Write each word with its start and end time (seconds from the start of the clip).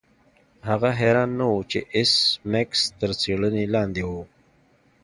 هغه 0.69 0.89
حیران 0.99 1.29
نه 1.39 1.45
و 1.53 1.57
چې 1.71 1.79
ایس 1.95 2.13
میکس 2.51 2.81
تر 2.99 3.11
څیړنې 3.21 3.63
لاندې 3.73 4.03
و 4.09 4.11